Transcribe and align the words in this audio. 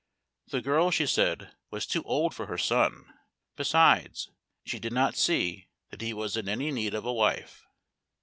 The 0.47 0.61
girl, 0.63 0.89
she 0.89 1.05
said, 1.05 1.53
was 1.69 1.85
too 1.85 2.01
old 2.05 2.33
for 2.33 2.47
her 2.47 2.57
son, 2.57 3.13
besides, 3.55 4.31
she 4.65 4.79
did 4.79 4.93
not 4.93 5.15
see 5.15 5.67
that 5.91 6.01
he 6.01 6.11
was 6.11 6.35
in 6.35 6.49
any 6.49 6.71
need 6.71 6.95
of 6.95 7.05
a 7.05 7.13
wife. 7.13 7.67